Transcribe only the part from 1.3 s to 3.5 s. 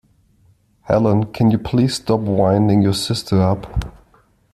can you please stop winding your sister